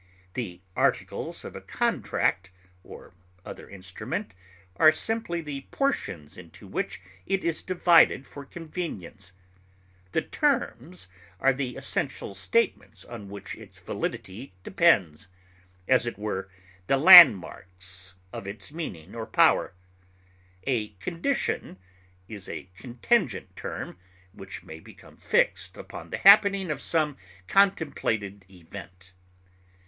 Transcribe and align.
The 0.33 0.61
articles 0.75 1.45
of 1.45 1.55
a 1.55 1.61
contract 1.61 2.49
or 2.83 3.13
other 3.45 3.69
instrument 3.69 4.33
are 4.77 4.91
simply 4.91 5.41
the 5.41 5.67
portions 5.69 6.37
into 6.39 6.65
which 6.67 6.99
it 7.27 7.43
is 7.43 7.61
divided 7.61 8.25
for 8.25 8.43
convenience; 8.43 9.33
the 10.11 10.23
terms 10.23 11.07
are 11.39 11.53
the 11.53 11.75
essential 11.75 12.33
statements 12.33 13.05
on 13.05 13.29
which 13.29 13.53
its 13.53 13.79
validity 13.79 14.55
depends 14.63 15.27
as 15.87 16.07
it 16.07 16.17
were, 16.17 16.49
the 16.87 16.97
landmarks 16.97 18.15
of 18.33 18.47
its 18.47 18.71
meaning 18.73 19.13
or 19.13 19.27
power; 19.27 19.75
a 20.63 20.93
condition 20.93 21.77
is 22.27 22.49
a 22.49 22.71
contingent 22.75 23.55
term 23.55 23.99
which 24.33 24.63
may 24.63 24.79
become 24.79 25.15
fixed 25.17 25.77
upon 25.77 26.09
the 26.09 26.17
happening 26.17 26.71
of 26.71 26.81
some 26.81 27.17
contemplated 27.47 28.47
event. 28.49 29.13